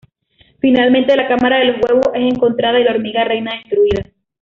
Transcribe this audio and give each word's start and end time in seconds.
Finalmente 0.59 1.15
la 1.15 1.27
cámara 1.27 1.59
de 1.59 1.65
los 1.65 1.75
huevos 1.75 2.07
es 2.15 2.33
encontrada 2.33 2.79
y 2.79 2.83
la 2.85 2.93
hormiga 2.93 3.23
reina 3.23 3.51
destruida. 3.53 4.01